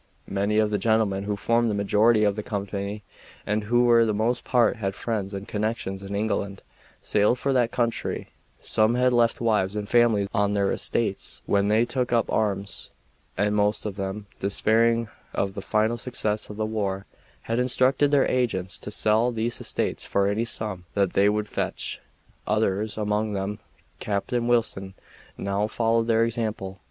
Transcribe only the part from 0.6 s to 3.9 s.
the gentlemen who formed the majority of the company, and who